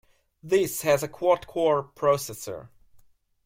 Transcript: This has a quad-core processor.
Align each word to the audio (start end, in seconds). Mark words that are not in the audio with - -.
This 0.41 0.81
has 0.81 1.03
a 1.03 1.07
quad-core 1.07 1.91
processor. 1.95 2.69